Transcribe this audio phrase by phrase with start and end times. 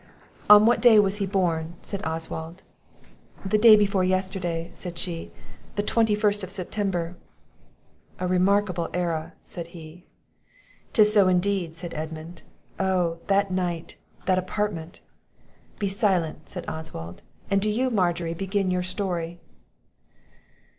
[0.49, 2.63] "On what day was he born," said Oswald?
[3.45, 5.31] "The day before yesterday," said she,
[5.75, 7.17] "the 21st of September."
[8.19, 10.07] "A remarkable era," said he.
[10.91, 12.41] "'Tis so, indeed," said Edmund;
[12.79, 13.97] "Oh, that night!
[14.25, 15.01] that apartment!"
[15.77, 17.21] "Be silent," said Oswald;
[17.51, 19.39] "and do you, Margery, begin your story."